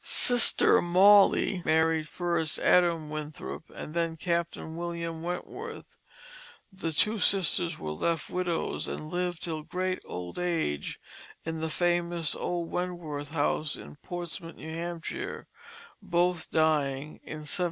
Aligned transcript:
Sister 0.03 0.81
Molly 0.81 1.61
married 1.63 2.07
first 2.09 2.57
Adam 2.57 3.11
Winthrop 3.11 3.69
and 3.69 3.93
then 3.93 4.17
Captain 4.17 4.75
William 4.75 5.21
Wentworth. 5.21 5.99
The 6.73 6.91
two 6.91 7.19
sisters 7.19 7.77
were 7.77 7.91
left 7.91 8.27
widows 8.31 8.87
and 8.87 9.11
lived 9.11 9.43
till 9.43 9.61
great 9.61 9.99
old 10.03 10.39
age 10.39 10.99
in 11.45 11.59
the 11.61 11.69
famous 11.69 12.33
old 12.33 12.71
Wentworth 12.71 13.33
House 13.33 13.75
in 13.75 13.95
Portsmouth, 13.97 14.55
New 14.55 14.73
Hampshire, 14.73 15.45
both 16.01 16.49
dying 16.49 17.17
in 17.21 17.41
1790. 17.45 17.57